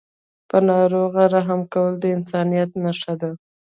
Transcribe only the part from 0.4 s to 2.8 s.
په ناروغ رحم کول د انسانیت